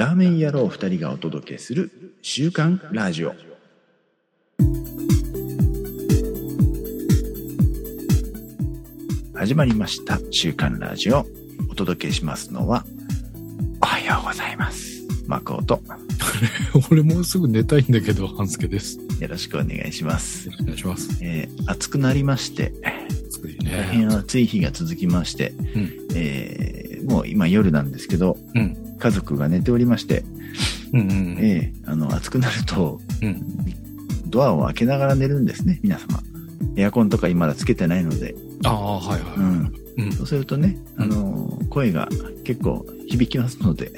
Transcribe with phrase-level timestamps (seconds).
[0.00, 1.90] ラーメン野郎二人がお届けする
[2.22, 3.34] 週刊ラジオ。
[9.34, 11.26] 始まりました週刊ラジオ。
[11.70, 12.86] お届けしますのは、
[13.82, 15.06] おはようございます。
[15.26, 15.82] マコと、
[16.90, 18.96] 俺もうすぐ寝たいんだけど、半助です。
[18.96, 20.52] よよろしくお願いしますろ。
[20.52, 21.18] しくお願いします。
[21.20, 22.72] えー暑くなりまして、
[23.28, 24.14] 暑い大変ね。
[24.14, 25.92] 暑い日が続きまして、うん。
[26.14, 28.89] えーもう今夜なんですけど、うん。
[29.00, 30.22] 家族が寝ておりまして、
[30.92, 33.42] うんうんえーあの、暑くなると、うん。
[34.26, 36.22] ドアを開けながら寝るんですね、皆様。
[36.76, 39.36] エアコンとか今だつけてないので、ああ、はいはい。
[39.36, 39.74] うん。
[39.98, 40.12] うん。
[40.12, 42.08] そうするとね、うんあの、声が
[42.44, 43.92] 結構響きますので、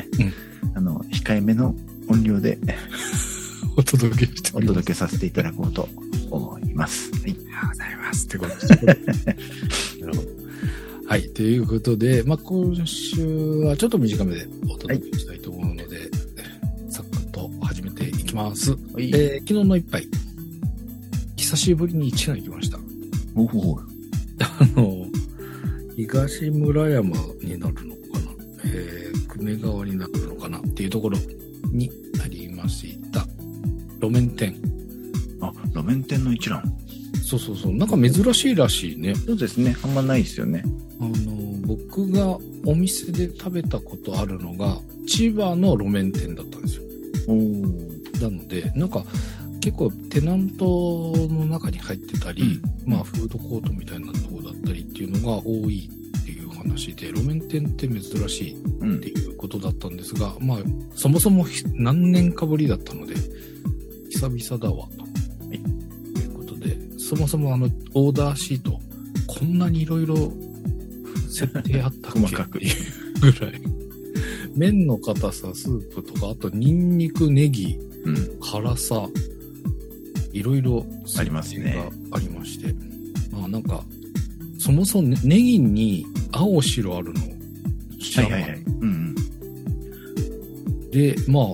[0.75, 1.75] あの、控えめの
[2.09, 2.59] 音量で
[3.77, 4.61] お届けしてお。
[4.61, 5.89] 届けさせていただこうと
[6.31, 7.11] 思います。
[7.13, 7.23] はい。
[7.23, 8.27] ありがとうございます。
[8.27, 8.61] ってことで
[9.13, 9.27] す。
[10.01, 10.42] なるほど。
[11.13, 11.29] はい。
[11.35, 13.23] ということで、まあ、今週
[13.67, 16.09] はちょっと短めでお届けしたいと思うので、
[16.89, 18.71] サクッと始めていきます。
[18.71, 20.09] はいえー昨日の一杯、
[21.37, 22.79] 久しぶりに一蘭行きました。
[23.37, 25.05] おおあの、
[25.97, 27.11] 東村山
[27.43, 28.31] になるのかな、
[28.65, 31.19] えー、久米川になるのかなっていうところ
[31.71, 31.91] に
[32.25, 33.27] ありました。
[34.01, 34.57] 路面店。
[35.43, 36.75] あ、路面店の一覧。
[37.33, 37.75] そうそうそう。
[37.75, 39.15] なんか珍しいらしいね。
[39.15, 39.77] そうですね。
[39.83, 40.65] あんまないですよね。
[41.01, 46.83] あの、僕がお店で食べたことあるのが、千葉の路面店だったんですよ。
[47.29, 47.37] おお。
[48.21, 49.05] なので、なんか、
[49.61, 55.89] 結構テナントの中に入ってたり、うんまあフードコートみたいなところだったりっていうのが多い
[56.19, 59.09] っていう話で、路面店って珍しいうんって。
[59.09, 60.59] いうことだったんですが、まあ、
[60.95, 63.15] そもそもひ何年かぶりだったので、
[64.11, 65.02] 久々だわ、と。
[67.13, 68.81] そもそもあの、オーダーシート、
[69.27, 70.33] こんなにいろいろ
[71.29, 72.21] 設定あったっけ？
[72.21, 72.67] 細かくぐ
[73.39, 73.61] らい。
[74.57, 78.41] 麺の硬さ、スープとか、あと、ニンニク、ネギ、うん。
[78.41, 79.07] 辛さ、
[80.33, 80.87] いろいろ
[81.19, 82.75] ありますねがありまして。
[83.31, 83.85] まあなんか、
[84.59, 87.21] そもそもねネギに青白あるの
[88.01, 88.63] 知らなかったはいはいはい。
[88.81, 89.15] うん
[90.91, 91.45] で、まあ、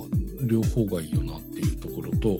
[0.42, 2.38] 両方がいいよなっていうところと、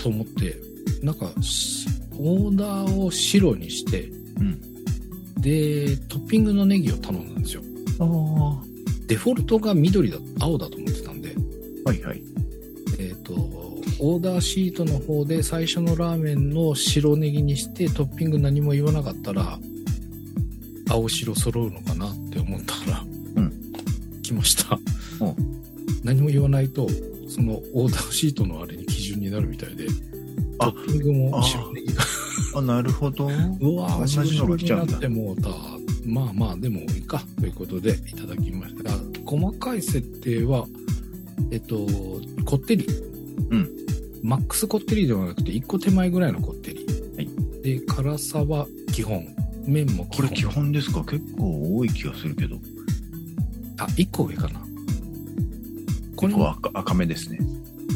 [0.00, 0.56] と思って、
[1.02, 4.08] なんか、しオーダーを白にして、
[4.38, 4.60] うん。
[5.40, 7.62] で、トッピングのネギを頼んだんですよ。
[7.98, 8.42] うん。
[8.42, 8.62] あ
[9.08, 11.34] デフォルトが緑だ、青だと思ってたんで、
[11.84, 11.88] あ。
[11.90, 12.22] はいはい。
[12.98, 13.34] えっ、と、
[13.98, 19.58] オーダーシートの方で最初のラーメンの白ネギにしてトッピング何も言わなかったら、
[20.88, 23.04] 青白揃うのかなって思ったら、
[23.36, 23.52] うん
[24.22, 24.78] 来ました
[25.20, 25.34] お。
[26.04, 26.88] 何も言わないと、
[27.28, 29.86] そのオーダーシートのあれに基準になるみたいで、
[30.70, 32.02] ッピングも白ネギが、
[32.56, 33.26] あ、なるほど。
[33.26, 33.28] う
[33.76, 35.48] わぁ、同じのが来ちゃうってもうた。
[36.04, 40.66] まあまあ、でもいいか、ということでいただきましたが、細かい設定は、
[41.50, 41.86] えっと、
[42.44, 42.86] こってり。
[43.50, 43.68] うん。
[44.22, 46.86] マックスこってりではなくて、1個手前ぐらいのこってり。
[47.16, 47.28] はい。
[47.62, 49.26] で、辛さは基本。
[49.66, 50.28] 麺も基本。
[50.28, 51.04] これ基本ですか？
[51.04, 52.56] 結構多い気がするけど。
[53.78, 54.60] あ、1個上かな。
[56.16, 57.38] これ結構赤赤めですね。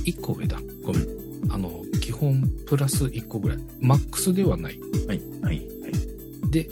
[0.05, 0.61] 1個上だ。
[0.85, 1.07] ごめん。
[1.49, 3.59] あの、基本プラス1個ぐらい。
[3.81, 4.79] マックスではない。
[5.07, 5.21] はい。
[5.43, 5.57] はい。
[5.57, 6.51] はい。
[6.51, 6.69] で、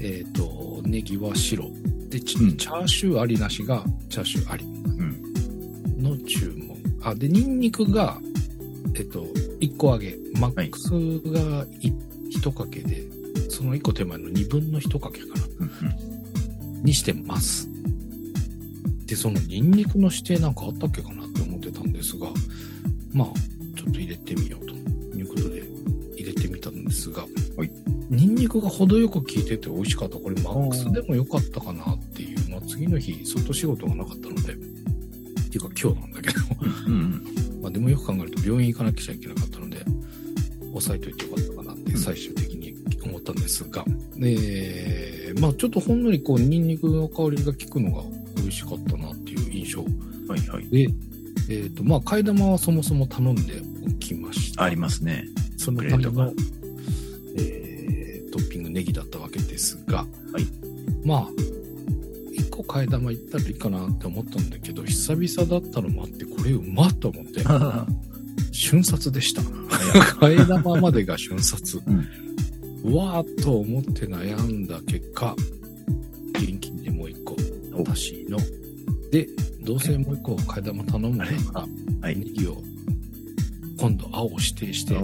[0.00, 1.70] えっ、と、ネギは白。
[2.08, 4.68] で、チャーシューありなしが、チャーシューありう
[5.98, 6.02] ん。
[6.02, 6.76] の注文。
[7.02, 8.20] あ、で、ニンニクが、
[8.94, 9.24] えっ、と、
[9.60, 10.16] 1個揚げ。
[10.38, 13.02] マックスが1かけで、
[13.48, 15.32] その1個手前の2分の1かけかな。
[15.60, 16.82] うん。
[16.84, 17.68] にしてます。
[19.06, 22.28] で、そのニンニクの指定なんかあったっけかなって思ってたんですが、
[23.12, 23.28] まあ、
[28.48, 30.16] ニンニクが程よく効いてて美味しかった。
[30.16, 34.56] これマックスでも良かったかなっていう、まあ次の日、外仕事がなかったので、っ
[35.50, 36.40] ていうか今日なんだけど、
[36.86, 36.94] うん。
[36.94, 36.96] う
[37.58, 37.60] ん。
[37.60, 39.84] まあでもよく考えると病院行かなきゃいけなかったので、
[40.68, 42.74] 抑えといてよかったかなってうん最終的に
[43.04, 43.84] 思ったんですが、
[44.16, 48.02] で、まあちょっとほんのりこうニンニクの香りが効くのが
[48.36, 50.68] 美味しかったなっていう印象はいはい。
[50.70, 50.88] で、
[51.50, 54.62] えっ、と、まあ替え玉はそもそも頼んでおきました。
[54.62, 55.26] ありますね。
[55.58, 56.67] そのための、えー
[58.38, 60.06] トッピングネギだったわけですが、はい。
[61.04, 61.28] まあ、
[62.32, 67.44] 一個替え玉いったらいいかなって思ったんだけど、久々だったのもあって、これうまっと思って、
[68.52, 69.42] 瞬殺でした。
[69.42, 71.80] 替え玉までが瞬殺。
[72.84, 75.34] うわーっと思って悩んだ結果、
[76.34, 77.36] 現金でもう一個
[77.74, 77.90] お。
[77.90, 78.38] 足しの。
[79.10, 79.28] で、
[79.64, 81.66] どうせもう一個替え玉頼むんだから、
[82.02, 82.16] はい。
[82.16, 82.62] ネギを
[83.78, 84.94] 今度青を指定して、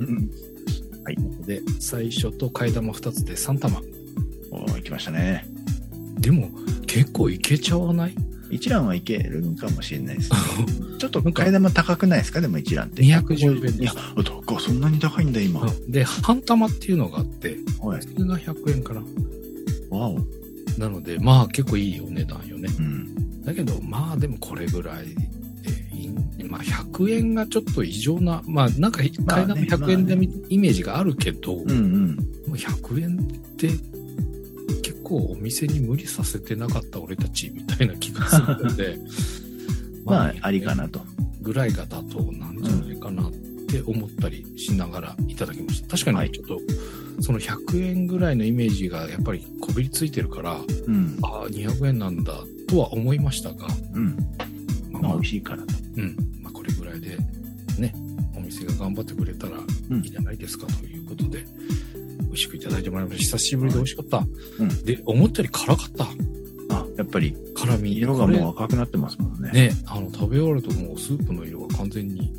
[0.00, 0.30] うん。
[1.46, 3.80] で、最初と替え玉2つで3玉。
[4.86, 5.46] きましたね。
[6.18, 6.50] でも、
[6.86, 8.14] 結構いけちゃわない？
[8.48, 10.38] 一蘭はいけるかもしれないですね。
[10.98, 12.40] ちょっと替え玉高くないですか？
[12.40, 13.02] でも一蘭って。
[13.02, 13.92] 210円いや、
[14.24, 15.60] 高いそんなに高いんだ、今。
[15.60, 17.56] はで、半玉っていうのがあって、い。
[17.80, 19.00] それが100円かな。
[19.90, 20.18] わお。
[20.78, 22.68] なので、まあ結構いいお値段よね。
[22.78, 23.42] うん。
[23.42, 25.16] だけど、まあでもこれぐらいでいい、
[26.46, 32.16] まあ100円がちょっと異常な、まあなんか替えまあ玉ね100円でまあイメージがあるけど、うんうん。
[32.16, 33.68] もう100円って
[34.82, 38.98] 結構お店に無理させてなかった俺たちみたいな気がするので、
[40.04, 41.00] まあ、ありかなと。
[41.46, 43.32] ぐらいが妥当なんじゃないかなっ
[43.68, 45.96] て思ったりしながらいただきました。
[45.96, 46.60] 確かはいにちょっと、
[47.22, 51.18] その100円ぐらいのイメージがやっぱりこびりついてるから、うん。
[51.22, 52.32] ああ、200円なんだ
[52.66, 54.16] とは思いましたが、うん。
[55.00, 55.74] まあ、美味しいからと。
[55.96, 56.16] うん。
[56.42, 57.16] まあ、これぐらいで、
[57.78, 57.94] ね、
[58.36, 59.58] お店が頑張ってくれたら
[59.90, 61.44] うんいいじゃないですかということで、
[62.20, 63.36] 美味しくいただいてもらいました。
[63.36, 64.26] 久しぶりで美味しかった。
[64.58, 66.04] うんで、思ったより辛かった。
[66.74, 67.96] あ、やっぱり、辛み。
[67.96, 69.50] 色がもう赤くなってますもんね。
[69.52, 72.32] ね、あの、食べ終わるともうスープの色が完全に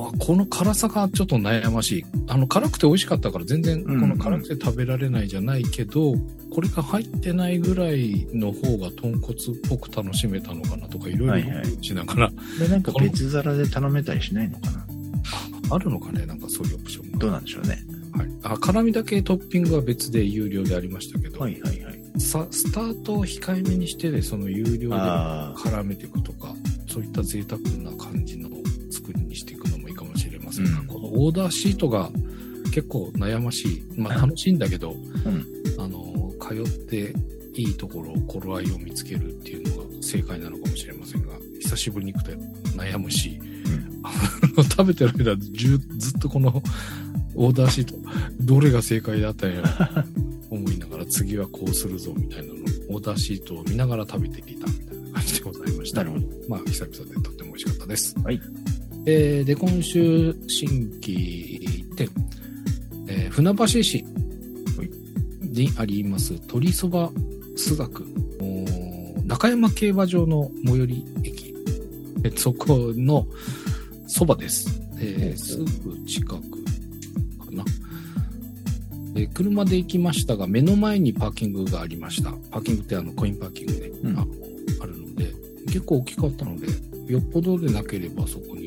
[0.00, 2.04] わこの辛さがちょっと悩ましい。
[2.28, 6.14] あの、辛くて美味しかったから全然、こうんうんの辛くて食べられないじゃないけど、
[6.52, 9.36] これが入ってないぐらいの方が豚骨っ
[9.68, 14.86] ぽく楽しめたのかなとか、いろいろはいはいしながら、で、なんか別皿で頼めたりしないのかな？
[15.72, 17.18] あるのかね、なんかそういうオプションが。
[17.18, 17.78] どうなんでしょうね。
[18.12, 18.28] はい。
[18.42, 22.00] あ、辛味だけトッピングは別で有料でありましたけど、はいはいはい。
[22.20, 24.96] さスタートを控えめにしてで、その有料で。
[24.96, 26.54] 絡めていくとか、
[26.88, 28.48] そういった贅沢な感じの
[31.12, 32.10] オーダーシートが
[32.72, 33.82] 結構悩ましい。
[33.96, 34.96] まあ楽しいんだけど、ん
[35.78, 37.14] あの、通って
[37.54, 42.32] いいところ、頃合いを見つけるっていうのが正解なのかもしれませんが、久しぶりに行くと
[42.76, 43.40] 悩むし、
[44.02, 44.12] あ
[44.56, 46.62] の 食べてる間ずずっとこの
[47.34, 47.94] オーダーシート、
[48.40, 49.66] どれが正解だったんやろ
[50.50, 52.56] 思いながら次はこうするぞみたいなのを
[52.96, 56.04] オーダーシートを見ながら食べていたみたいな感じでございました。
[56.04, 56.26] なるほど。
[56.48, 58.14] まあ、久々でとっても美味しかったです。
[58.18, 58.40] はい。
[59.06, 62.08] えーで、今週、新規店、
[63.08, 64.04] えー船橋市
[65.40, 67.10] にあります、鳥そば
[67.56, 68.04] 須学、
[68.40, 71.54] おー中山競馬場の最寄り駅、
[72.24, 73.26] えそこの
[74.06, 74.80] そばです。
[74.98, 76.40] えーすぐ近くか
[77.52, 77.64] な。
[79.14, 82.32] で車で行きましたが、目の前にパーキングがありました。
[82.50, 84.26] パーキングってあのコインパーキングね、うんあの
[84.82, 85.32] あるので、
[85.66, 86.66] 結構大きかったので、
[87.12, 88.59] よっぽどでなければそこに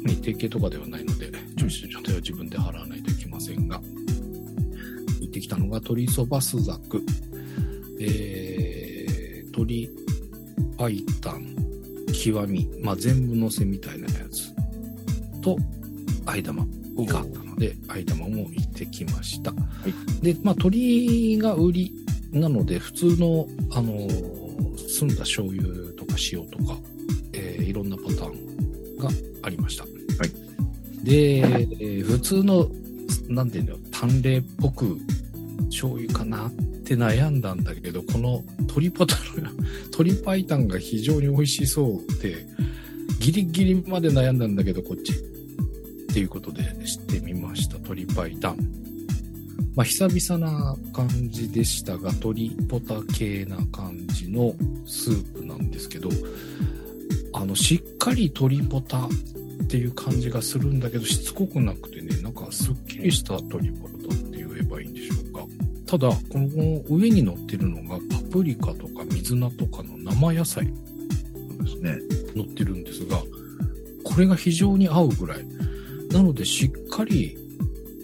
[0.00, 3.80] 特に提携とかではないので、駐車場代は自分で払わないといけませんが、
[5.20, 7.02] 行ってきたのが鶏そばスザク、
[8.00, 9.90] えー、鶏
[10.78, 11.04] 白湯、
[12.12, 14.54] 極み、まあ、全部乗せみたいなやつ。
[15.42, 15.58] と、
[16.24, 16.66] 相玉
[17.06, 19.52] があったので、相玉も行ってきました。
[20.22, 21.92] で、まあ、鶏が売り
[22.32, 24.40] なので、普通の、あのー
[24.90, 25.62] 澄んだ醤油
[25.92, 26.76] とか塩とか、
[27.32, 28.50] えーいろんなパターン
[29.00, 29.08] が
[29.42, 29.84] ありました。
[31.02, 32.70] で、えー普通の、
[33.28, 34.98] なんていうの、淡麗っぽく
[35.70, 36.50] 醤油かなっ
[36.84, 39.50] て悩んだんだけど、この鶏パタの、
[39.96, 42.46] 鶏白湯が非常に美味しそうで、
[43.18, 45.12] ギリギリまで悩んだんだけど、こっち。
[45.12, 48.36] っていうことで知ってみました、鶏白湯。
[49.76, 54.54] まあ、久々な感じでしたが、鶏ポタ系な感じの
[54.84, 56.08] スープなんですけど、
[57.40, 59.08] あの、しっかり鶏ポタっ
[59.66, 65.46] ていう感じがするんだけど、しつこくなくてね、なんかすっきりした鶏ポタって言えばいいんでしょうか。
[65.86, 70.72] ただ、この上に乗ってるのがパプリカとか水菜とかの生野菜で
[71.66, 71.98] すね。
[72.36, 73.22] 乗ってるんですが、
[74.04, 75.46] これが非常に合うぐらい。
[76.10, 77.38] なので、しっかり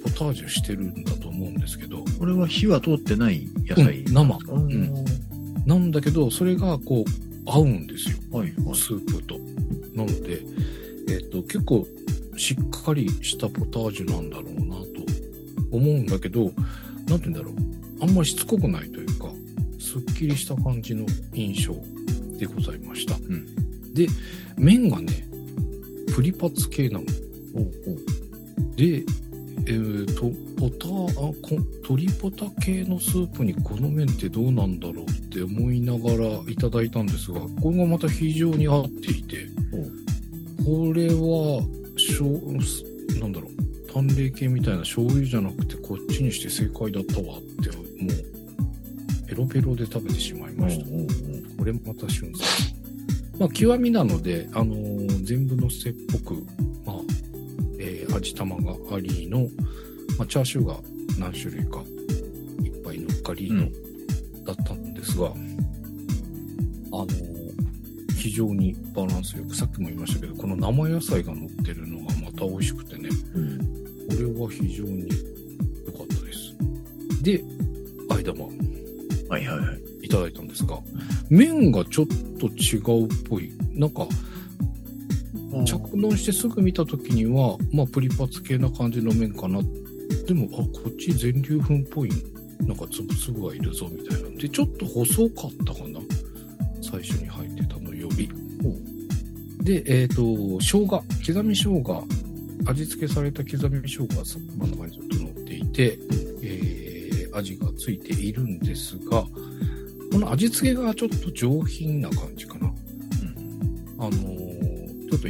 [0.02, 3.98] ポタージュしてるんだと思うんですけど、これは火は通ってない野菜。
[3.98, 5.04] うん生うんん
[5.66, 8.18] なんだけど、それがこう、合うんですよ。
[8.30, 8.74] はいはい。
[8.76, 9.38] スープと。
[9.94, 10.42] なので、
[11.08, 11.86] えっ、と、結構
[12.36, 14.86] しっかりしたポタージュなんだろうなと
[15.70, 16.60] 思うんだけど、なんて
[17.06, 17.54] 言うんだろう。
[18.02, 19.28] あんまりしつこくないというか、
[19.78, 21.74] すっきりした感じの印象
[22.38, 23.16] でございました。
[23.16, 23.46] ん
[23.94, 24.06] で、
[24.58, 25.26] 麺がね、
[26.14, 27.04] プリパツ系なの。
[28.76, 29.04] で、
[29.66, 31.58] えーと、ポタ、あ、こ
[31.88, 39.46] 鶏ポタ系のスープにこの麺ってどうなんだろうって思いながらいただいたんですが、これがまた非常に合っていて、
[40.64, 41.62] これは、
[41.96, 50.84] しょう、なんだろう、淡麗系みたいな醤油じゃなくてこっちにして正解だったわって、もう、ペロペロで食べてしまいました。
[51.58, 52.76] これまた旬さん。
[53.38, 56.46] まあ、極みなので、あのー全部のせっぽく、
[58.16, 59.40] まあ、えー味玉がありの、
[60.18, 60.76] まあ、チャーシューが
[61.18, 61.82] 何種類か
[62.62, 63.68] いっぱい乗っかりの、
[64.44, 67.06] だったんですが、あの、
[68.16, 73.58] 非常にバランスよく、さっきも言いましたけど、この生野菜が乗ってるのがまた美味しくてね、うん。
[73.58, 73.64] こ
[74.18, 75.08] れは非常に
[75.86, 76.56] 良かったです。
[77.22, 77.44] で、
[78.08, 78.50] 間も
[79.28, 79.80] はいはいはい。
[80.02, 80.78] いただいたんですが、
[81.28, 82.06] 麺がちょっ
[82.38, 83.52] と違うっぽい。
[83.72, 84.06] なんか、
[85.64, 89.60] 着丼してすぐ見た時には、まあ、プリパツ系な感じの麺かな。
[90.26, 92.10] でも、あ、こっち全粒粉っぽい、
[92.60, 94.28] なんかつぶつぶがいるぞ、みたいな。
[94.30, 96.00] で、ちょっと細かったかな。
[96.82, 98.28] 最初に入ってたのより。
[99.66, 100.22] で、えっ、と、
[100.60, 102.06] 生姜、刻み生姜、
[102.66, 105.98] 味付けされた刻み生姜が真ん中にずっと乗っていて、
[106.42, 109.24] えー、味がついているんですが、
[110.12, 112.55] この味付けがちょっと上品な感じかな。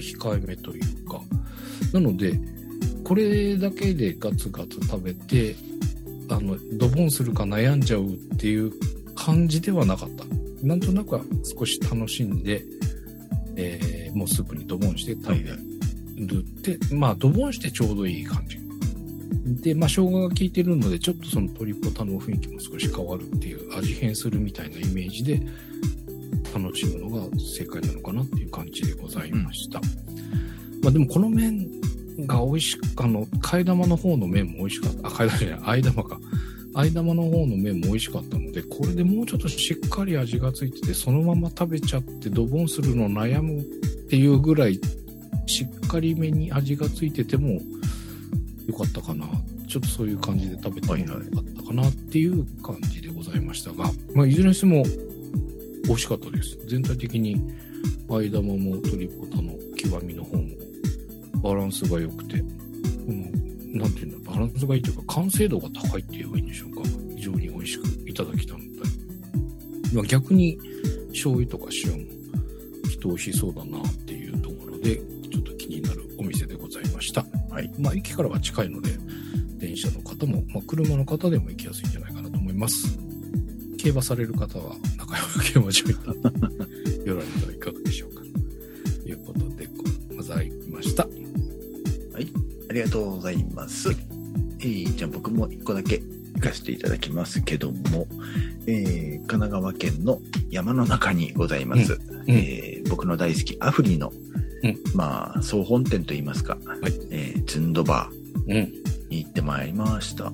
[0.00, 1.20] と控えめというか。
[1.92, 2.38] なので、
[3.04, 5.54] これだけでガツガツ食べて、
[6.28, 8.72] あの、ドボンするか悩んじゃうっていう
[9.14, 10.24] 感じではなかった。
[10.62, 12.64] なんとなくは少し楽しんで、
[13.56, 15.50] えーもうスープにドボンして食べ
[16.26, 18.58] るって、まあ、ドボンしてちょうどいい感じ。
[19.62, 25.42] で、まあ、生姜が効いてるので、ちょっとその鶏ポタの雰囲気も少し変わるっていう、味変するみたいなイメージで、
[26.58, 29.80] 楽しむのが正解なのかなっていう感じでございました。
[30.82, 31.68] まあでもこの麺
[32.20, 35.08] が美味しく、あの、替え玉の方の麺も美味しかった。
[35.08, 36.20] あ、替え玉じゃない、相玉か。
[36.74, 43.64] 相玉の方の麺も美味しかったので、これでもうちょっとしっかり味がついてて、そのまま食べちゃってドボンするの悩むっ
[44.08, 44.78] ていうぐらい、
[45.46, 47.60] しっかりめに味がついてても
[48.66, 49.26] よかったかな。
[49.68, 54.84] ちょっとそういう感じで食べてもよかったかなっていう感じでございましたが、まあいずれにしても
[55.86, 56.58] 美味しかったです。
[56.66, 57.40] 全体的に、
[58.08, 60.44] 間玉も鶏ポタの極みの方も、
[61.42, 66.82] バランスが良くて、うん、なんていうんだ、バランスがいいというか、完成度が高いって言えばいいんでしょうか。
[67.16, 68.66] 非常に美味しくいただきたので。
[69.92, 70.58] まあ、逆に、
[71.10, 71.98] 醤油とか塩も、
[72.90, 74.96] きっと美味しそうだなっていうところで、
[75.30, 77.24] ちょっと気になるお店でございました。
[77.50, 77.70] はい。
[77.78, 78.90] まあ、駅からは近いので、
[79.58, 82.98] 電車の方も、まあ、車の方でも行きやすいんじゃないかなと思います。
[83.78, 88.22] 競馬される方は、中山競馬場に行って、よられてはいかがでしょうか。
[89.02, 89.68] ということで、
[90.16, 91.06] ございました。
[92.68, 93.90] ありがとうございます。
[94.60, 96.00] えー、じゃあ僕も一個だけ
[96.34, 98.06] 行かせていただきますけども、
[98.66, 100.20] えー、神奈川県の
[100.50, 104.12] 山の中にございます、うんえー僕の大好きアフリの、
[104.62, 108.08] うんまあ、総本店といいますか、はいえー、ズンドバ
[108.46, 108.52] うん。
[108.52, 108.70] ー
[109.08, 110.32] に行ってまいりました。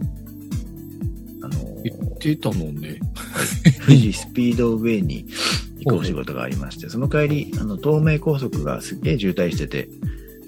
[1.91, 3.01] あのー言ってたのね。
[3.87, 5.27] 富士スピードウェイに
[5.81, 9.89] 行くお仕事がありまして、その帰り、あの、東名高速がすげえ渋滞してて、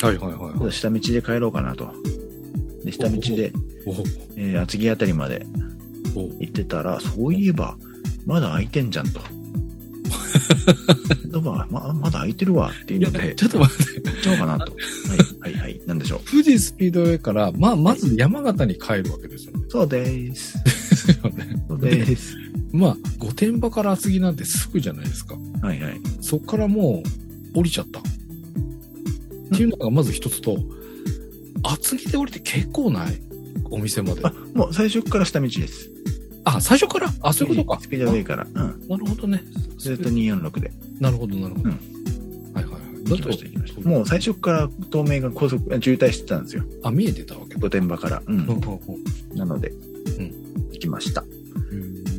[0.00, 0.72] はいはいはいはい。
[0.72, 1.90] 下道で帰ろうかなと。
[2.84, 3.52] で、下道で、
[3.86, 3.92] お
[4.36, 5.46] えー厚木あたりまで
[6.14, 7.76] お行ってたら、そういえば、
[8.26, 9.20] まだ空いてんじゃんと。
[11.28, 14.00] ドバままだ空いてるわっていうので、、ちょっと待って。
[14.00, 14.72] 行っちゃおうかなと。
[14.72, 15.80] はい、はい、はい。
[15.86, 16.20] なんでしょう。
[16.30, 19.60] 富士スピードウェイから、まあ、まず山形に帰るわけですよね。
[19.68, 20.58] そうです。
[21.84, 22.16] で。
[22.72, 25.36] まあ、御殿場から厚木なんてすぐじゃないですか。
[25.62, 26.00] はい、はい。
[26.20, 27.02] そっからも
[27.54, 28.00] う降りちゃった。
[28.00, 28.02] っ
[29.56, 30.58] ていうのがまず一つと、
[31.62, 33.20] 厚木で降りて結構ない？
[33.70, 34.20] お店まで。
[34.24, 35.90] あ、もう最初から下道です。
[36.44, 37.12] あ、最初から？
[37.22, 37.80] あ、そういうことか。
[37.80, 38.46] スピードウェイから。
[38.52, 38.60] うん。
[38.60, 39.44] あなるほどね。
[39.78, 40.72] ずっと246で。
[41.00, 41.70] なるほど、なるほど。
[41.70, 41.78] うん
[42.54, 42.82] はいはいはい。
[43.04, 43.88] 行きました、行きました。
[43.88, 46.64] もう最初から東名が高速、渋滞してたんですよ。
[46.82, 47.60] あ、見えてたわけだ。
[47.60, 48.22] 御殿場から。
[48.26, 48.38] うん。
[48.40, 48.60] うん
[49.36, 49.74] なので、う
[50.22, 50.34] ん
[50.72, 51.24] 行きました。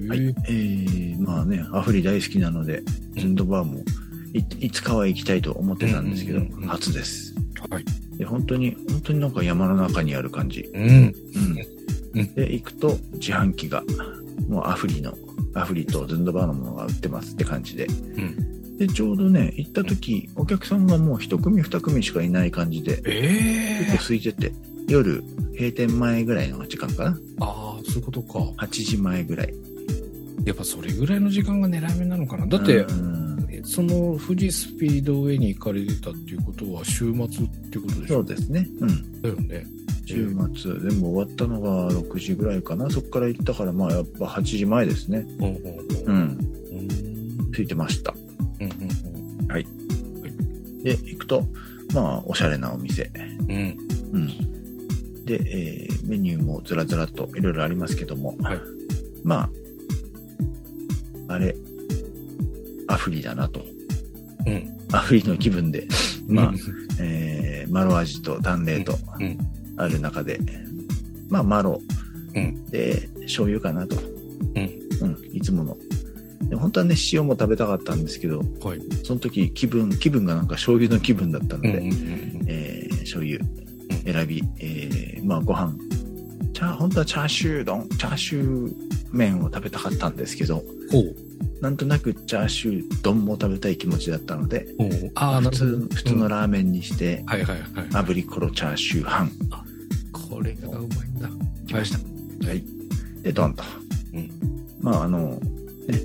[0.05, 0.35] うんはい。
[0.47, 2.83] えー、まあね、アフリ大好きなので、
[3.17, 3.83] ズンドバーも
[4.33, 7.33] いいつかは行きたいと思ってたんですけどうんうんうんうん、初です。
[7.69, 7.85] はい。
[8.17, 10.61] で、本当に、本当になんか山の中にある感じ。
[10.73, 10.83] うん。
[10.83, 11.13] うん
[12.15, 12.33] うん。
[12.33, 13.83] で、行くと自販機が、
[14.49, 15.13] もうアフリの、
[15.53, 17.85] アフリとズンドバーのものが売ってますって感じで。
[17.85, 17.89] う
[18.21, 18.77] ん。
[18.77, 24.53] で、ちょうどね、行った時、お客さんがもう一組二組しかいない感じで、ええ結構空いてて、
[24.87, 28.39] 夜、閉店前ぐらいの時間かなああ、そういうことか。
[28.39, 29.53] ?8 時前ぐらい。
[30.45, 32.45] やっぱそれぐらいの時間が狙い目なのかな。
[32.47, 33.25] だって、うん
[33.67, 38.67] その富士スピードウェイに行かれてたっていうことは週末っていうことでしょそうですね。
[38.79, 39.21] うん。
[39.23, 39.65] だよね。
[40.05, 42.87] 週末、でも終わったのが6時ぐらいかな。
[42.91, 45.25] そこから行ったから、まあやっぱ8時前ですね。
[45.39, 45.57] うんうんう
[46.05, 46.13] うん。
[46.13, 46.19] ん。
[46.19, 46.21] う
[47.47, 48.13] んついてました。
[48.59, 48.87] うんうん
[50.83, 51.43] で、行くと、
[51.95, 53.09] まあ、おしゃれなお店。
[53.49, 53.55] うん。
[53.55, 53.77] うん。
[54.13, 55.25] うん。
[55.25, 58.59] で、えーメニューもずらずらっといろいろありますけども、はい
[59.23, 59.49] まあ、
[61.27, 61.55] あれ、
[62.87, 63.61] アフリだなと。
[64.45, 64.77] うん。
[64.91, 65.87] アフリの気分で、
[66.27, 66.57] まあうん、
[66.99, 69.37] えー、マロ味と淡麗とうん。
[69.77, 70.39] ある中で、
[71.29, 71.81] まあ、マロ。
[72.35, 73.95] うんで、醤油かなと。
[73.95, 74.69] うん。
[75.01, 75.77] うん、いつもの。
[76.49, 78.81] で本当はね、塩も食べたかったんですけど、はい。
[79.03, 81.81] その時気分、気分がなんか醤油の気分だったので、
[82.47, 83.39] えー醤油
[84.03, 85.73] 選び、えーまあご飯、
[86.55, 88.73] チャー、本当はチャーシュー丼、チャーシュー
[89.11, 90.63] 麺を食べたかったんですけど。
[91.61, 94.65] なんとなくチャーシュー丼も食べたい気持ちだったので。
[95.15, 95.87] あ普通、。
[95.93, 97.67] 普通のラーメンにして、はいはいはい。
[97.89, 99.29] 炙りコロチャーシュー半
[100.13, 101.29] これがうまいんだ。
[101.67, 101.97] 来ました。
[102.45, 102.63] ははいい。
[103.21, 103.63] で、ドンと。
[104.13, 104.31] うん
[104.79, 105.39] まあ、あの、ね、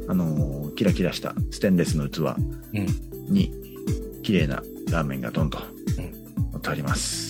[0.09, 3.33] あの、キラキラしたステンレスの器うん。
[3.33, 3.53] に、
[4.25, 4.57] 綺麗な
[4.91, 5.59] ラーメンがドンと、
[6.53, 7.30] 乗ってあります。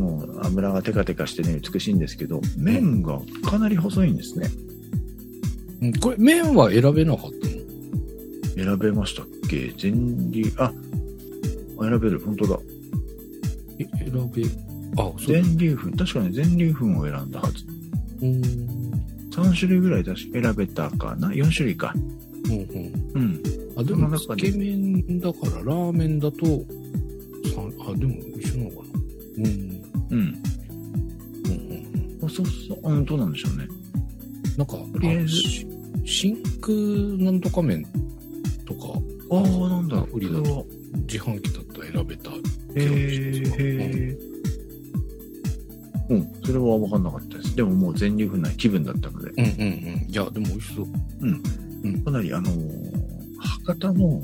[0.00, 4.48] はいもう、油がテカテカしてね、美しいんですけど、麺がかなり細いんですね。
[5.82, 8.66] うんこれ、麺は選べなかったの？
[8.66, 9.72] 選べましたっけ？
[9.76, 10.72] 全粒、あ、
[11.80, 12.58] 選べる、本当だ。
[13.78, 14.44] え、選べ、
[14.96, 15.20] あ、そう。
[15.26, 17.64] 全粒粉、確かに全粒粉を選んだはず。
[18.22, 18.40] うん。
[19.30, 21.94] 3種類ぐらい確か選べたかな ?4 種類か。
[22.44, 23.12] うんうん。
[23.14, 23.42] うん。
[23.76, 29.44] あ、でも、つけ麺だから、ラーメンだと、さあ、でも一緒なのかな？
[29.44, 29.75] うん。
[32.42, 32.48] うん。
[32.48, 32.68] うんうんうん。
[32.68, 33.68] そうそう、うん、どうなんでしょうね。
[34.56, 35.32] なんか、とりあえず
[36.04, 36.74] 真空
[37.24, 37.84] なんとか麺
[38.64, 38.98] とか、
[39.30, 39.98] ああ、なんだ。
[39.98, 40.66] アプリだと
[41.08, 42.30] 自販機だったら選べた。
[42.30, 42.36] へ
[42.76, 44.18] え。
[46.08, 47.56] うん、それは分かんなかったです。
[47.56, 50.06] でももう全粒粉ない気分だったので、うんうんうん。
[50.08, 50.86] いや、でも美味しそう。
[52.04, 53.06] かなりあのー
[53.64, 54.22] 博多の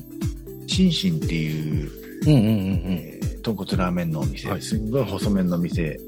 [0.67, 1.91] シンシンっていう、
[2.27, 2.43] うんうんうん
[2.87, 5.99] えー豚骨ラーメンのお店、はいすんごい細麺の店。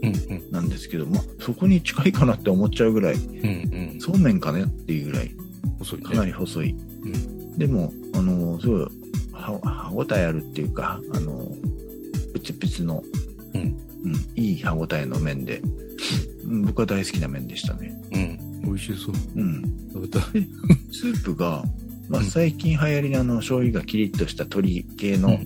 [0.51, 4.01] なんですけど、まあ、そこに近いかなって思っちゃうぐらい、うんうん。
[4.01, 5.35] そうめんかねっていうぐらい、
[5.79, 6.05] 細いね。
[6.05, 6.73] かなり細い。
[6.73, 8.81] うでも、あのーすごい、
[9.33, 13.03] は歯応えあるっていうか、あのープチプチの、
[13.55, 13.61] うん
[14.05, 15.69] うん、いい歯応えの麺で、う
[16.55, 17.99] ん僕は大好きな麺でしたね。
[18.13, 18.63] うん。
[18.63, 19.15] 美味しそう。
[19.37, 19.63] うん。
[19.93, 20.23] 食べたい。
[20.93, 21.65] スープが、
[22.09, 25.39] まあ、うん最近流行りのあの、醤油がキリッとした鶏系の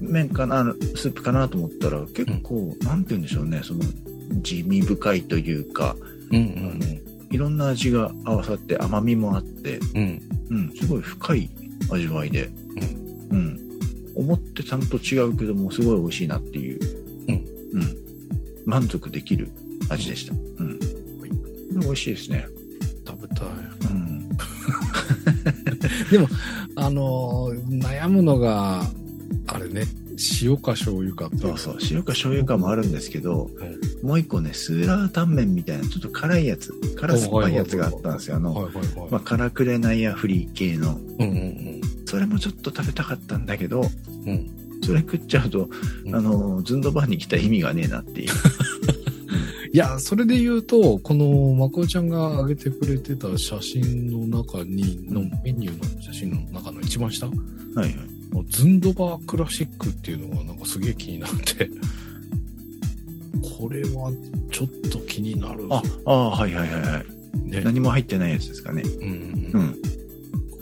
[0.00, 3.80] 麺かな、スープかなと思ったら、結構、なんて言うんでしょうね、その、
[4.42, 5.96] 地味深いというか、
[6.32, 10.72] あんのいろんな味が合わさって甘みもあって、うん。
[10.76, 11.50] すごい深い
[11.90, 12.50] 味わいで、
[13.30, 13.60] うん。
[14.16, 16.80] 思ってたのと違うけども、すごい美味しいなっていう、
[17.28, 17.96] うんうん。
[18.64, 19.48] 満足できる
[19.88, 20.32] 味でした。
[20.32, 20.78] うん。
[21.80, 22.46] 美味しいですね。
[23.06, 23.46] 食べたい。
[23.90, 23.99] うん。
[26.76, 28.84] あのー、悩むのが、
[29.46, 29.84] あれね、
[30.42, 33.50] 塩か醤油かそうそう、塩か醤油かもあるんですけど、
[34.02, 38.36] もう一個ね、スーラータンメンみたいな、ちょっと辛いやつ、辛酸っぱいやつがあったんですよ。
[38.36, 38.68] あの。
[39.10, 40.98] まあ、辛くれないやフリー系の。
[41.18, 44.28] うんうんそれもちょっと食べたかったんだけど、うん。
[44.28, 44.50] うん。
[44.82, 45.68] それ食っちゃうと、
[46.04, 48.30] うんあの、ズンドバーに来た意味がねえなっていう。
[49.72, 57.94] いや、それで言うと、この、まこちゃんが上げてくれてた写真の中に、のメニューの写真の中の一番下、はいはい。
[58.48, 61.70] ズンドバークラシックっていうのがなんかすげえ気になって、
[63.58, 64.12] これは
[64.50, 65.66] ちょっと気になる。
[65.70, 67.04] あ、ああ、はいはいはいは
[67.46, 67.48] い。
[67.48, 67.60] ね。
[67.60, 68.82] 何も入ってないやつですかね。
[68.82, 69.58] うんう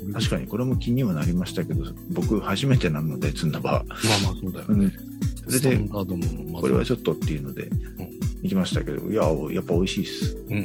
[0.05, 0.11] うん。
[0.11, 0.13] ん。
[0.13, 3.89] 確かにこれも気にはなりましたけど、僕初めてなので、ズンドバー。
[3.89, 4.85] まあまあそうだよね。
[4.85, 5.51] うん。
[5.51, 7.71] それでこれはちょっとっていうので、
[8.43, 10.37] 行きましたけど、いや、やっぱ美味しいっす。
[10.49, 10.59] うんう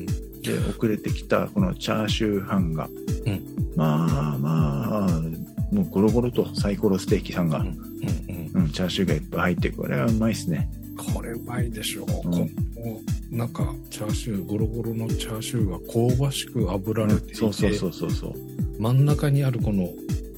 [0.00, 0.06] ん
[0.44, 2.86] で、遅れてきたこのチャーシューハンが、
[3.26, 3.42] うん
[3.76, 5.22] まあまあ、
[5.72, 7.66] もうゴロゴロとサイコロステーキさんが、うん。
[7.66, 7.74] うん
[8.54, 8.62] うん。
[8.64, 10.68] うん、チャーシューがいっぱい入って、これはうまいっすね。
[11.14, 12.06] これうまいでしょう。
[12.06, 12.48] うんこの
[13.30, 18.34] なんか、チャーシュー、ゴロゴロのチャーシューが香ばしく炙られていて、そうそうそうそうそう。
[18.78, 19.88] 真ん中にあるこの、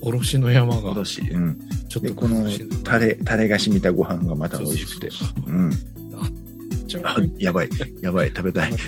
[0.01, 1.59] おろしの山が今、年、うん。
[1.59, 2.49] で、ちょっとこの
[2.85, 5.11] タレ、タレが染みたご飯がまた美味しくて。
[5.11, 5.51] そうそ
[6.87, 7.69] うそうあ、やばい、
[8.01, 8.73] やばい、食べたい。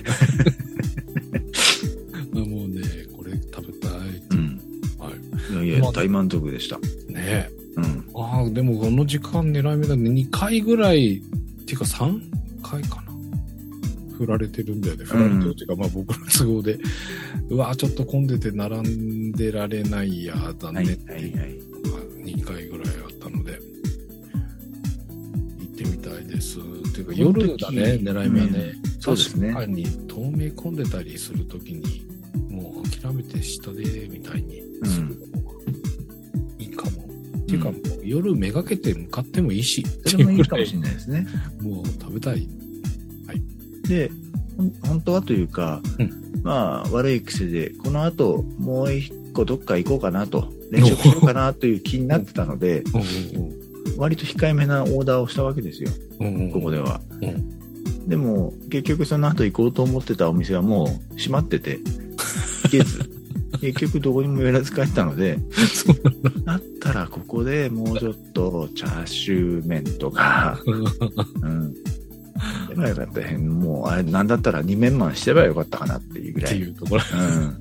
[2.32, 2.82] もうね、
[3.16, 3.90] これ食べたい。
[4.30, 4.60] うん。
[4.98, 6.78] はいやいやまあ、大満足でした。
[7.10, 7.12] い。
[7.12, 8.04] ねうん。
[8.14, 10.10] ああ、でもこの時間狙い目だね。
[10.10, 12.20] 2回ぐらい、っていうか3
[12.62, 13.08] 回かな。
[14.16, 15.04] 振られてるんだよね。
[15.04, 16.78] 振られてるっていうか、まあ僕の都合で、
[17.50, 21.68] うわちょっと混んでて並んでられないや、だはい、ねはい、はい。
[21.77, 21.77] 2
[27.18, 28.74] 夜だね、狙い目はね。
[29.00, 29.52] そうですね。
[29.52, 32.06] 確かに透明混んでたりするときに、
[32.50, 34.60] もう諦めて下で、みたいに。
[34.60, 34.88] うん。
[34.88, 35.18] するのが
[36.58, 37.02] いいかも。
[37.02, 41.26] っていうか、もう夜めがけて向かってもいいし、それもいいかもしれないですね。
[41.62, 42.46] もう食べたい。
[43.88, 44.10] で、
[44.56, 46.12] ほん本当はというか、うん。
[46.42, 53.42] まあ、悪い癖で、この後、もう一個どっか行こうかなと、練習しようかなという気になってたので、うん。
[53.42, 53.57] うん
[53.98, 57.00] 割と控えめなオーダーをしたわけですよ、うんうんうんここでは。
[57.20, 57.58] うん
[58.08, 61.78] でも、結局その後行こうと思ってたお店はもう閉まってて、
[62.64, 63.10] 行けず、
[63.60, 65.38] 結局どこにも寄らず帰ったので、
[66.46, 71.74] だったらここでもうちょっとチャーシュー麺とか、うん。
[72.76, 73.38] ばよかった。
[73.38, 76.58] もう、あれ、なんだったら二面マンしてればよかったかなっていうぐってらい。
[76.60, 77.02] いうところ。
[77.12, 77.58] うん。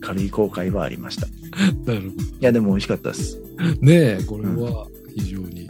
[0.00, 1.26] 軽い後悔はありました。
[1.26, 1.30] い
[1.86, 3.38] なるほや、でも美味しかったです。
[3.58, 3.64] ど。
[3.80, 5.68] ねえ、これは非常に、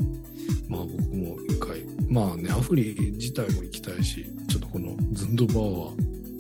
[0.69, 5.93] まあ僕も一回、まあね、アフリ自体も行きたいし、ちょっとこのズンドバーは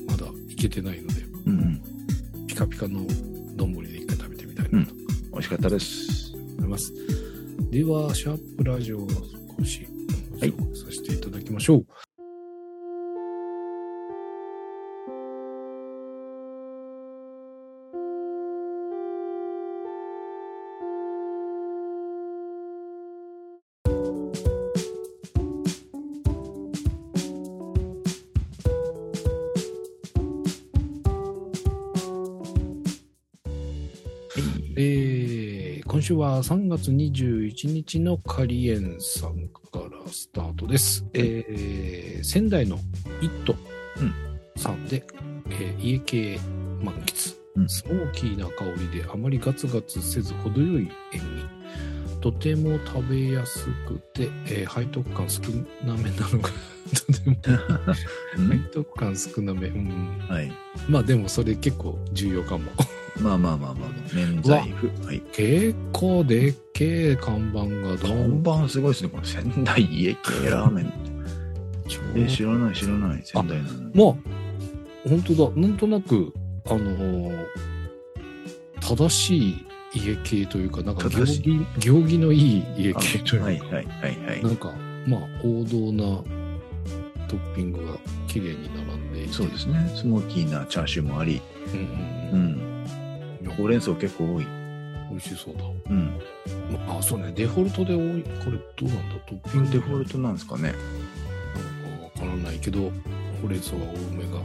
[0.08, 2.46] まだ行けてないので、うんうん。
[2.46, 3.00] ピカピカの
[3.56, 4.94] 丼で一回食べてみたいなと
[5.32, 6.34] 美味しかったです。
[6.58, 6.92] 思います。
[7.70, 9.08] では、シャープラジオを
[9.58, 9.86] 少し
[10.40, 11.76] はいご紹介させていただきましょう。
[11.78, 12.09] えー
[36.10, 41.06] 今週は3月21日のカリエンさんからスタートです。
[41.14, 42.78] えー仙台の
[43.22, 43.54] イット
[44.00, 44.12] うん
[44.60, 45.04] さんで、
[45.50, 46.40] えー家系
[46.82, 51.44] 満喫、うんスモーキーな香りであまりガツガツせず程よい塩味。
[52.20, 55.42] とても食べやすくて、えー背徳感少
[55.86, 56.50] なめなのが、
[57.06, 57.36] とても
[58.50, 59.68] 背徳感少なめ。
[59.68, 60.50] うん、はい。
[60.88, 62.64] まあでもそれ結構重要かも。
[63.20, 64.90] まあまあまあまあ、免罪符。
[65.04, 65.20] はい。
[65.32, 69.10] 結構でっけえ看板がど看ん板すごいですね。
[69.10, 71.10] この仙台家系ラーメンって。
[72.16, 73.22] え、知らない知らない。
[73.24, 73.84] 仙台なのに。
[73.94, 75.60] まあ、本当だ。
[75.60, 76.32] なんとなく、
[76.66, 77.46] あのー
[78.80, 83.84] 正しい家系というか、なんか行儀、行儀のいい家あ系というか、はいはいはい
[84.26, 84.42] はい。
[84.42, 84.72] なんか、
[85.06, 86.24] まあ、王道な
[87.28, 89.32] トッピングが綺麗に並んでいて。
[89.32, 89.92] そうですね。
[89.94, 91.40] スモーキーなチャーシューもあり。
[91.72, 92.69] うんうんううん。
[93.52, 93.56] ん。
[93.56, 94.46] ほうれん草結構多い。
[95.10, 95.64] 美味しそうだ。
[95.90, 96.18] うん。
[96.86, 97.32] まあ、そうね。
[97.34, 98.22] デフォルトで多い。
[98.22, 99.14] これどうなんだ？
[99.26, 100.62] トッピングデフォルトなんですかね。
[100.62, 100.74] なの
[101.98, 102.90] かわからないけど、ほ
[103.44, 104.40] うれん草は多めが、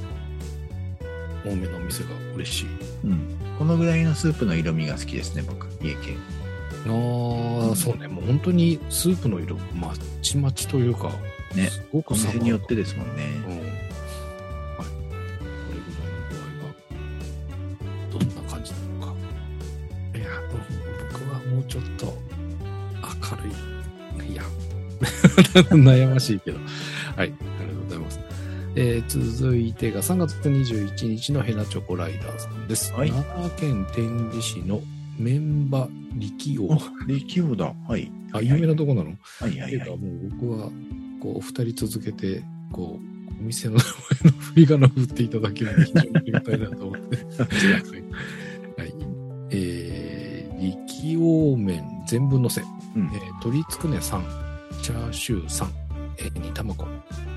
[1.46, 2.68] 多めの店が嬉しい。
[3.04, 3.38] うん。
[3.60, 5.68] このぐらいのスープの色味が好きですね、僕。
[5.84, 6.16] 家系。
[6.88, 8.08] ああ、そうね。
[8.08, 11.12] もう本当にスープの色、まちまちというか、
[11.56, 12.82] ねすごくお店によってで。
[12.84, 13.24] ですもんね。
[13.48, 13.65] うん。
[25.36, 26.60] 悩ましいけど。
[26.60, 26.68] はい。
[27.18, 28.20] ありがとうございます。
[28.78, 32.92] えー続いてが3月21日のヘナチョコライダーさんです。
[32.94, 34.82] はい奈良県天理市の
[35.18, 36.74] 麺場力王。
[36.74, 37.74] あ、力王だ。
[37.88, 38.12] はい。
[38.34, 39.12] あ、有名なとこなの？
[39.40, 39.70] はいはいはい。
[39.70, 40.70] ていうかもう僕は、
[41.22, 42.44] こう、お二人続けて、
[42.74, 43.84] こう、お店の名
[44.24, 47.16] 前の振り仮名を振っていただけるので非常にありがたいなと思って。
[47.16, 47.28] はい。
[48.78, 48.94] はい。
[49.52, 54.22] えー、力王麺全部のせ、うんえー鶏つくね3、
[54.86, 55.68] チャーシュー3、
[56.20, 56.86] えー煮卵、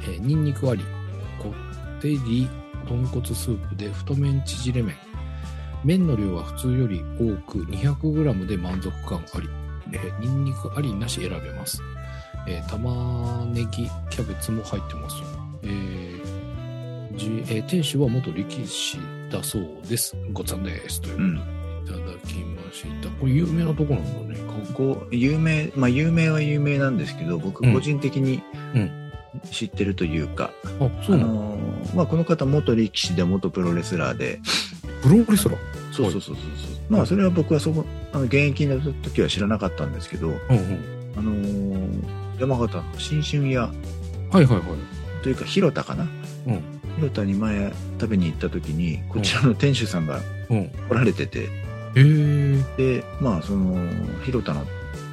[0.03, 0.87] えーニンニク割り、
[1.43, 1.51] こ
[1.99, 2.47] ってり
[2.87, 4.95] 豚骨スープで太麺縮れ麺。
[5.83, 9.49] 麺の量は普通より多く 200g で満足感あり、
[9.95, 11.81] えーニンニクありなし選べます。
[12.47, 15.17] えー玉ねぎ、キャベツも入ってます。
[15.63, 18.99] えーじえー店主は元力士
[19.33, 20.15] だそうです。
[20.35, 21.01] ごっつぁんです。
[21.01, 21.43] というこ
[21.87, 23.09] とでいただきました。
[23.19, 24.48] これ有名なとこなんだね。
[24.79, 27.75] ここ、有名、まあ有名は有名なんですけど、僕うん。
[27.75, 28.43] 個人的に
[28.75, 28.91] うん。
[29.51, 31.35] 知ってるというか、あ、そうあなの？
[31.35, 34.41] のーまあこの方元力士で元プロレスラーで、
[35.03, 35.59] プロレスラー？
[35.93, 36.45] そうそうそうそう。
[36.89, 40.81] まあそれは僕はそこ、あの現役の時は知らなかったんですけど、うんうん。
[41.17, 43.63] あのー山形の新春屋。
[43.63, 44.63] はいはいはい。
[45.23, 46.05] というか広田かな、
[46.47, 46.63] うん。
[46.97, 50.69] 広田に前食べに行った時にこちらの店主さんがうん。
[50.89, 51.49] 来られてて、
[51.95, 52.77] えー。
[52.77, 53.77] でまあその
[54.25, 54.65] 広田の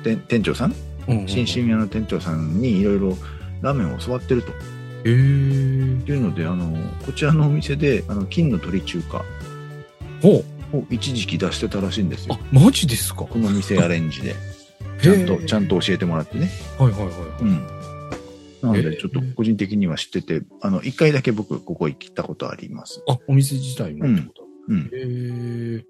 [0.03, 0.75] 店店長さん？
[1.07, 3.17] うんうん新春屋の店長さんにいろいろ
[3.61, 4.51] ラーメンを教わってると。
[5.05, 6.05] えー。
[6.05, 9.23] いうのであのこちらのお店であの金の鳥中華。
[10.23, 10.43] を
[10.89, 12.39] 一時期出してたらしいんですよ。
[12.39, 13.25] あ、マジですか？
[13.25, 14.35] この店アレンジで。
[15.01, 16.49] ちゃんとちゃんと教えてもらってね。
[16.79, 17.11] はいはいはい。
[17.41, 17.67] うん。
[18.61, 23.03] なのでちょっと個人的には知っててあの一回だけ僕ここ行ったことあります。
[23.07, 24.89] あ、お店自体もってこと、うん。
[24.91, 25.83] へー。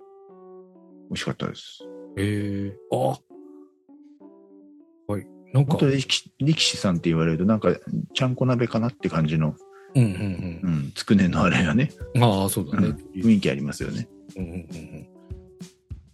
[1.10, 1.84] 美味しかったです
[2.18, 2.74] へー。
[2.92, 3.20] あ。
[5.08, 5.28] はい。
[5.54, 5.78] なんか
[6.40, 7.76] 力士さんって言われるとなんか
[8.14, 9.56] ちゃんこ鍋かなって感じの、
[9.96, 12.24] うんうんうん、つくねのあれがね、うん。
[12.24, 12.88] ああ、そうだね。
[12.88, 15.08] うん雰囲気ありますよねうんうんうんうん。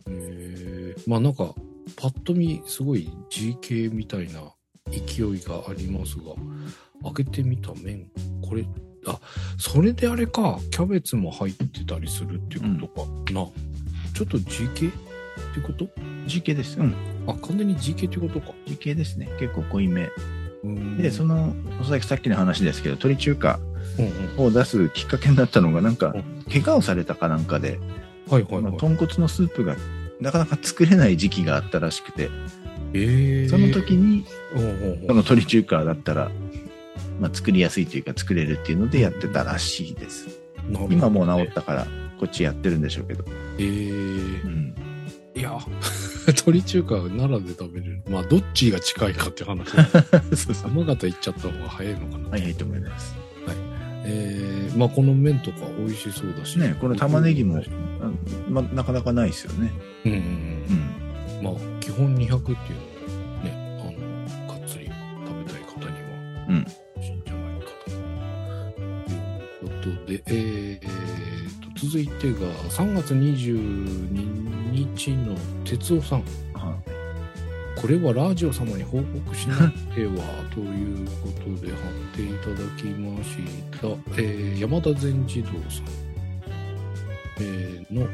[0.07, 1.53] えー、まあなんか、
[1.95, 4.53] パッと見、すごい GK みたいな
[4.89, 6.23] 勢いがありますが、
[7.03, 8.07] 開けてみた麺。
[8.41, 8.65] これ、
[9.07, 9.19] あ、
[9.57, 13.47] それであれか、キャベツも入ってたりするっていうことかな。
[14.25, 14.93] ちょっと GK っ
[15.55, 15.87] てこと
[16.27, 16.79] ？GK です。
[16.79, 16.95] うん。
[17.27, 18.53] あ、完全に GK ってことか。
[18.67, 19.29] GK ですね。
[19.39, 20.09] 結構濃いめ。
[20.63, 21.55] うんで、その、
[22.01, 23.59] さっきの話ですけど、鶏中華。
[24.37, 27.79] を出すきっかけになったのが、なんかう、怪我をされたかなんかで、
[28.29, 28.77] はいはいはい。
[28.77, 29.75] 豚骨のスープが
[30.19, 32.29] なかなか作れない時期があったらしくて、
[32.93, 36.31] ええその時に、この鶏中華だったら、
[37.19, 40.39] まあ、作りやすいというか作れるっていうのでやってたらしいです。
[40.89, 41.87] 今もう治ったから、
[42.21, 43.25] こっちやってるんでしょうけど。
[43.57, 44.75] ええうん。
[45.33, 45.57] いや、
[46.27, 48.03] 鶏中華奈良で食べれる。
[48.07, 49.71] まあ、どっちが近いかって話。
[50.37, 50.69] そうそう。
[50.69, 52.29] 山形行っちゃった方が早いのかな。
[52.29, 53.15] 早いと思います。
[54.03, 56.59] えー、まあ、この麺とか美味しそうだし。
[56.59, 58.11] ね、この玉ねぎも、あ
[58.49, 59.71] ま、なかなかないですよね。
[60.05, 60.21] うんうんう。
[60.21, 61.43] うんん。
[61.43, 62.90] まあ、基本200っていうの
[71.91, 76.23] 続いてが3月22日の哲夫さん。
[76.53, 76.73] は
[77.75, 80.23] これはラジオ様に報告しなくては
[80.53, 83.31] ということで貼っていただきまし
[83.81, 85.59] た、えー山田善児童さん、
[87.41, 88.07] えーの。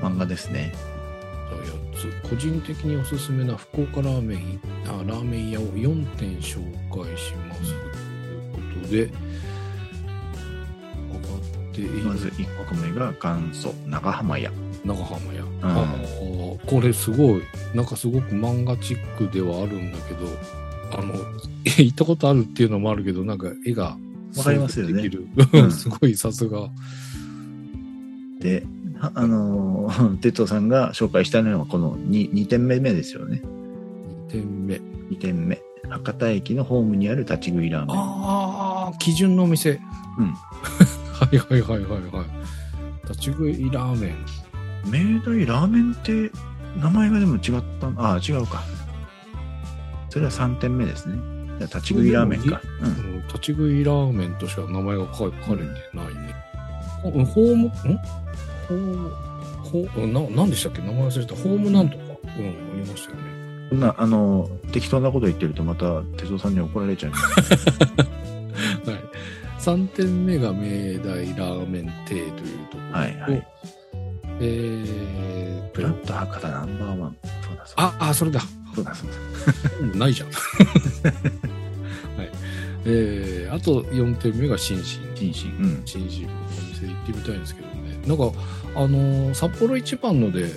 [0.00, 0.72] 漫画ですね。
[2.30, 7.74] 個人的におすすめな福岡ラーメンあラーメン屋を4店紹介します。
[8.54, 9.27] ということで
[11.82, 14.50] 上がっているまず1個目が元祖長浜屋。
[14.84, 17.42] 長浜屋、あーこれすごい。
[17.74, 20.26] なんかすごく漫画チックではあるんだけど
[20.92, 21.14] あの
[21.64, 23.96] 行ったことあるっていうのもあるけどなんか絵が
[24.36, 25.10] わかりますよね。
[25.70, 26.68] すごい さすが。
[28.40, 28.64] で、
[28.98, 33.42] はあのー、 哲夫さんが紹介したのはこの 2, 2点目目ですよね。
[34.28, 34.74] 2点目。
[35.10, 35.60] 2点目。
[35.88, 37.96] 博多駅のホームにある立ち食いラーメン。
[37.96, 39.80] ああ基準のお店。
[40.18, 40.34] うん
[41.20, 44.24] はいはいはいはいはい立ち食いラーメン
[44.86, 46.30] 明大ラーメンって
[46.80, 48.62] 名前がでも違ったああ違うか
[50.10, 51.16] それは3点目ですね
[51.58, 56.34] じゃあ立ち食いラーメンか、うん、うん立ち食いラーメンとしては名前が書かれてないね。
[57.02, 57.70] ほホーム、ん？
[58.68, 60.80] ホーム、な、なんでしたっけ？
[60.82, 61.34] 名前忘れた。
[61.34, 62.04] ホームなんとか。
[62.04, 62.16] うん、あ
[62.74, 63.22] りましたよね。
[63.70, 68.08] そんなあの適当なこと言ってるとまた哲夫さんに怒られちゃいますはい。
[69.58, 73.46] 3点目が明大ラーメン亭というところと、はいはい
[74.40, 78.40] えーブラと、ッド博多ナンバーワンそうだそうだあ、あ、それだ。
[78.74, 79.10] そうだそう
[79.92, 80.28] だ ないじゃん。
[80.32, 80.32] は
[82.24, 82.30] い。
[82.84, 85.00] えー、あと4点目が新進。
[85.14, 86.36] 紳士うん新進のお
[86.72, 87.74] 店行ってみたいんですけどね。
[88.06, 88.32] なんか、
[88.76, 90.50] あのー札幌一番ので、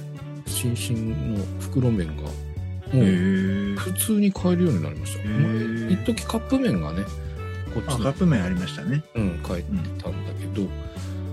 [0.45, 2.29] 新進の袋麺が、も
[2.93, 5.21] へうえ普通に買えるようになりました。
[5.93, 7.03] 一時カップ麺がね、
[7.73, 9.03] こっちあにカップ麺ありましたね。
[9.15, 10.67] うん、帰ってたんだけど、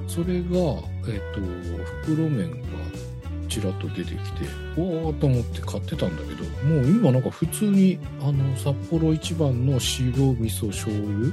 [0.06, 1.40] それが、えっ、と、
[2.02, 2.68] 袋麺が
[3.48, 4.18] ちらっと出てきて、
[4.76, 11.32] おーと思って買ってたんだけど、もう今なんか普通に、あの、札幌一番の塩味噌醤油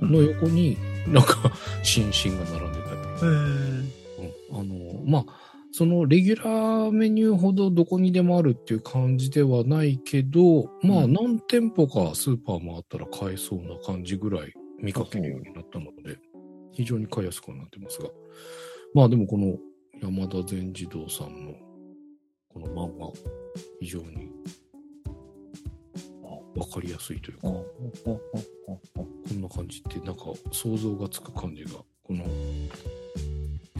[0.00, 3.92] の横に、なんか、新進が並んでたり、うん。
[4.52, 5.39] あの、まあ、
[5.80, 16.18] そのレギュラーメニューほどどこにでもあるっていう感じではないけど、まあうん何店舗かスーパーもあったら買えそうな感じぐらい見かけるようになったので、
[16.72, 18.10] 非常に買いやすくはなってますが。
[18.92, 19.56] まあでもこの
[20.02, 21.54] 山田善児童さんの
[22.50, 23.10] この漫画、
[23.80, 24.28] 非常に
[26.56, 27.64] わかりやすいというか、こ
[29.34, 31.70] んな感じってなんか想像がつく感じが、
[32.02, 32.26] この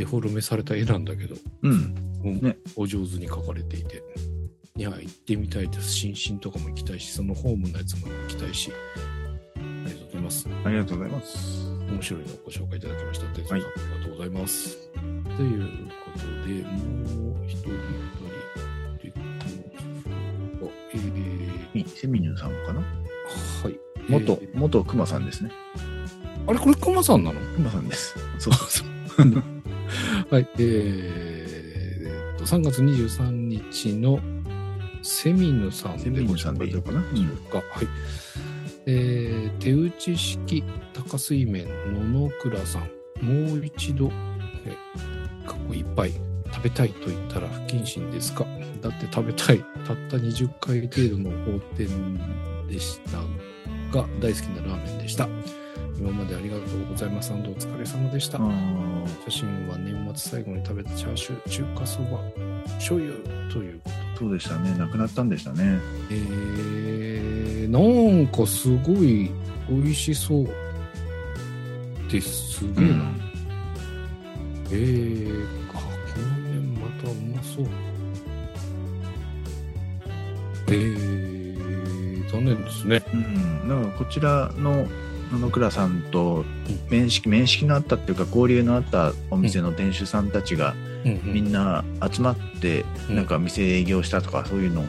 [0.00, 1.94] デフォルメされた絵なんだけど、うん
[2.40, 4.02] ねお上手に描かれていて。
[4.74, 5.92] いや、行ってみたいです。
[5.92, 8.72] 新進とかも行きたいし、そのホームのやつも行きたいし。
[9.56, 10.48] ありがとうございます。
[10.64, 13.26] ありがとうございます面白いのをご紹介いただきました。
[13.26, 14.78] 哲夫さん、はいありがとうございます。
[14.88, 15.00] と
[15.42, 15.68] いう
[16.02, 17.76] ことで、もう一人、二
[18.96, 19.12] 人、で、
[20.62, 22.80] もうえー、みセミニューさんかな？
[22.80, 22.86] は
[23.68, 23.78] い。
[24.08, 25.50] 元、えー元熊さんですね
[26.46, 27.40] あれ、これ、クマさんなの？
[27.54, 28.88] 熊さんです そうそう
[30.30, 30.48] はい。
[30.60, 34.20] えー、と、3月23日の
[35.02, 37.08] セミヌさんセミニューさんでいいのかなか。
[37.08, 37.88] はい。
[38.86, 40.62] えー、手打ち式
[40.92, 42.82] 高水麺野々倉さん。
[43.20, 44.12] もう一度、
[44.66, 44.76] え
[45.48, 46.12] 過去いっぱい
[46.52, 48.46] 食べたいと言ったら不謹慎ですか
[48.80, 49.58] だって食べたい。
[49.84, 51.88] たった20回程度の法店
[52.68, 53.18] でした
[53.98, 55.28] が、大好きなラーメンでした。
[56.00, 57.32] 今までありがとうございます。
[57.32, 58.38] お疲れ様でした。
[59.28, 62.18] 写真は年末最後に食べたチャーシュー、中華そば、
[62.78, 63.14] 醤油
[63.52, 64.76] ということそうでしたね。
[64.76, 65.78] 亡くなったんでしたね。
[66.10, 69.30] えー、なんかすごい
[69.66, 70.48] 美味しそう
[72.12, 72.58] です。
[72.58, 73.04] すげえな。
[74.70, 77.66] えー、あ、この麺またうまそう。
[80.68, 83.02] えー、残念ですね。
[83.14, 83.68] うん。
[83.70, 84.86] だからこちらの
[85.32, 86.44] 野々倉さんと
[86.88, 94.84] 面識、面識のあったっていうか交流のあったお店の店主さんたちがみんな集まってうんなんか店営業したとかそういうのを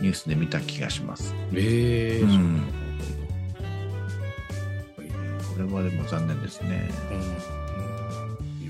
[0.00, 1.34] ニュースで見た気がします。
[1.54, 2.62] えー、うん
[4.96, 6.90] これはでも残念ですね。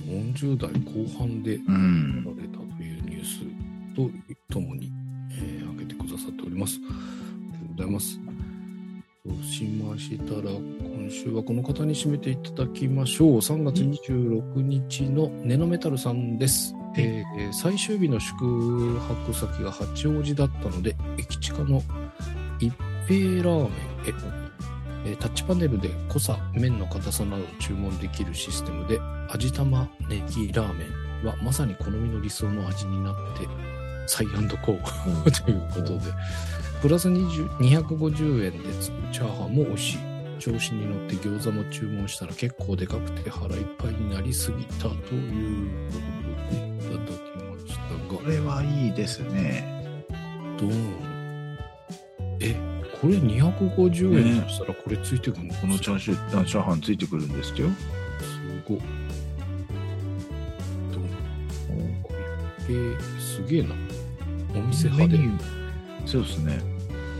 [0.06, 2.42] うん、40代後半でうんら。
[2.42, 3.40] れたというニュース
[3.96, 4.92] とともに、
[5.32, 6.78] えー、挙げてくださっております。
[6.78, 6.92] あ
[7.46, 8.33] りがとうございます。
[9.44, 13.36] しましたら、今週はこの方に締めていただきましょう。
[13.36, 16.74] 3月26日のネノメタルさんです。
[16.96, 21.82] えー最終日の宿泊先が八王子だったので、駅近の
[22.58, 22.72] 一
[23.06, 23.70] 平ラーメンへ、
[25.06, 30.84] えータッチパネルで濃さ、麺の硬さなどを注文できるシステムで、味玉ネギラーメ
[31.22, 33.46] ンはまさに好みの理想の味になって、
[34.06, 36.12] サイコーということで、
[36.84, 38.58] プラス20 250円で
[39.10, 39.98] チャーハンも美味しい。
[40.38, 47.80] 調子に乗って餃子も注文したら結構でかくて腹いっぱいになりすぎたということでいただきました
[48.14, 49.96] がこ、れはいいですね。
[50.60, 50.70] どう？
[52.40, 52.54] え、
[53.00, 55.54] これ250円としたらこれついてくるの？
[55.54, 57.68] このチャーシュー、あチャーハンついてくるんですよ。
[58.20, 58.78] すごい。
[60.92, 61.04] どう？
[62.68, 63.74] えー、すげえな。
[64.54, 65.18] お店派で。
[66.04, 66.73] そうですね。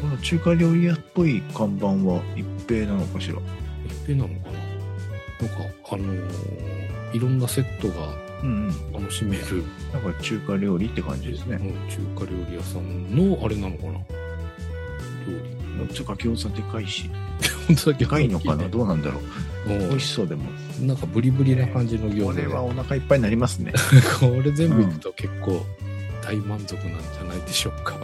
[0.05, 3.39] この中華料理屋っぽい看板は一平なのかしら？
[3.87, 5.49] 一平なのかな？
[5.49, 8.09] なんか、あのーいろんなセットが
[8.43, 9.03] うんうん。
[9.03, 9.63] 楽しめる、
[9.95, 11.57] なんか中華料理って感じですね。
[11.57, 13.93] うん中華料理屋さんのあれなのかな？
[13.93, 13.99] 料
[15.89, 15.95] 理。
[15.95, 17.09] ちょっと餃子でかいし。
[17.67, 18.69] 本当だけでかいのかな？
[18.69, 19.21] どうなんだろ
[19.67, 19.71] う？
[19.73, 20.45] うん美味しそうでも。
[20.83, 23.73] なんかブリブリな感じの餃子でこれはお腹いっぱいになりますね。
[24.21, 25.65] これ全部いくと結構
[26.23, 27.97] 大満足なんじゃないでしょうか。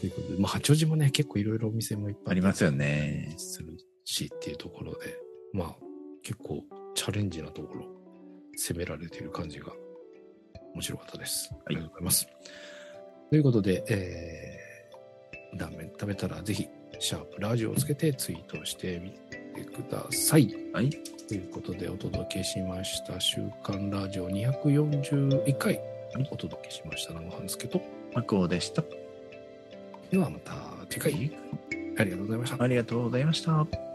[0.00, 3.34] ということで、まあ、八王子もね、結構いろいろお店もいっぱいありますよね。
[3.36, 5.18] するしっていうところで、
[5.52, 5.76] まあ、
[6.22, 7.86] 結構チャレンジなところ、
[8.56, 9.72] 攻められている感じが
[10.74, 11.50] 面白かったです。
[11.64, 12.26] ありがとうございます。
[13.30, 20.54] ということで、えー、断面食べたらぜひ、シャープラジオをつけてツイートしてみてください。
[20.72, 20.90] はい。
[21.28, 25.80] ということでお届けしました週刊ラジオ241回
[26.30, 27.82] お届けしました生半助と
[28.14, 29.05] マクオでした。
[30.10, 30.52] ではまた
[30.88, 31.36] 次回
[31.98, 32.62] ありがとうございました。
[32.62, 33.85] ありがとうございました。